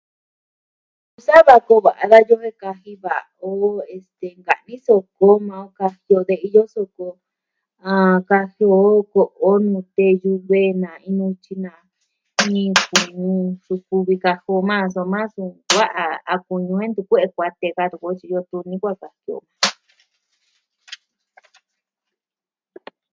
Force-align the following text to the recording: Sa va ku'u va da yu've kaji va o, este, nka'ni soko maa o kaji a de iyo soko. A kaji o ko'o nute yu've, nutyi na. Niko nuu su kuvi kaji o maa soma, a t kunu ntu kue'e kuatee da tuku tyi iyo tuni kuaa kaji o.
Sa 1.25 1.35
va 1.47 1.55
ku'u 1.65 1.83
va 1.85 1.91
da 2.11 2.17
yu've 2.27 2.49
kaji 2.61 2.93
va 3.03 3.15
o, 3.47 3.49
este, 3.97 4.27
nka'ni 4.41 4.75
soko 4.87 5.27
maa 5.47 5.63
o 5.67 5.69
kaji 5.79 6.11
a 6.19 6.21
de 6.29 6.35
iyo 6.47 6.63
soko. 6.75 7.07
A 7.89 7.91
kaji 8.29 8.63
o 8.81 8.81
ko'o 9.11 9.51
nute 9.71 10.07
yu've, 10.23 10.61
nutyi 11.17 11.53
na. 11.63 11.73
Niko 12.51 12.95
nuu 13.13 13.45
su 13.65 13.73
kuvi 13.87 14.15
kaji 14.23 14.45
o 14.57 14.59
maa 14.69 14.85
soma, 14.95 15.21
a 16.03 16.35
t 16.39 16.43
kunu 16.45 16.73
ntu 16.89 17.01
kue'e 17.07 17.27
kuatee 17.35 17.75
da 17.77 17.83
tuku 17.91 18.07
tyi 18.19 18.25
iyo 18.31 18.39
tuni 18.49 18.75
kuaa 18.81 18.99
kaji 19.01 19.29
o. 19.37 19.39